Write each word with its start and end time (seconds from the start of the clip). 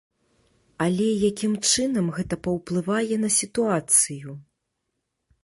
Але 0.85 1.09
якім 1.31 1.53
чынам 1.71 2.07
гэта 2.17 2.35
паўплывае 2.49 3.15
на 3.27 3.33
сітуацыю? 3.39 4.29